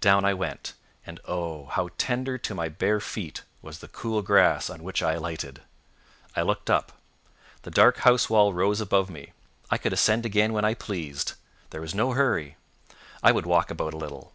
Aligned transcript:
Down 0.00 0.24
I 0.24 0.32
went, 0.32 0.74
and 1.04 1.18
oh, 1.24 1.64
how 1.66 1.88
tender 1.98 2.38
to 2.38 2.54
my 2.54 2.68
bare 2.68 3.00
feet 3.00 3.42
was 3.62 3.80
the 3.80 3.88
cool 3.88 4.22
grass 4.22 4.70
on 4.70 4.84
which 4.84 5.02
I 5.02 5.14
alighted! 5.14 5.60
I 6.36 6.42
looked 6.42 6.70
up. 6.70 7.00
The 7.62 7.72
dark 7.72 7.96
housewall 8.06 8.52
rose 8.52 8.80
above 8.80 9.10
me. 9.10 9.32
I 9.72 9.78
could 9.78 9.92
ascend 9.92 10.24
again 10.24 10.52
when 10.52 10.64
I 10.64 10.74
pleased. 10.74 11.32
There 11.70 11.80
was 11.80 11.96
no 11.96 12.12
hurry. 12.12 12.58
I 13.24 13.32
would 13.32 13.44
walk 13.44 13.72
about 13.72 13.92
a 13.92 13.96
little. 13.98 14.32